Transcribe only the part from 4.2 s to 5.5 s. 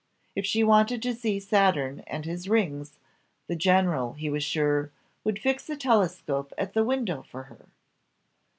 was sure, would